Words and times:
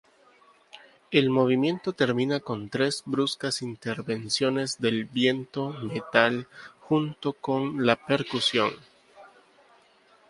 El 1.11 1.29
movimiento 1.29 1.93
termina 1.93 2.39
con 2.39 2.69
tres 2.69 3.03
bruscas 3.05 3.61
intervenciones 3.61 4.79
del 4.79 5.05
viento 5.05 5.73
metal 5.83 6.47
junto 6.79 7.33
con 7.33 7.85
la 7.85 7.97
percusión. 8.03 8.71